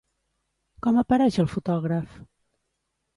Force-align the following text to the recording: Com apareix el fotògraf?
Com 0.87 0.95
apareix 1.01 1.37
el 1.43 1.49
fotògraf? 1.51 2.17